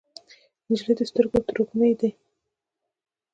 نجلۍ 0.69 0.93
د 0.97 1.01
سترګو 1.09 1.37
تروږمۍ 1.47 1.93
ده. 1.99 2.09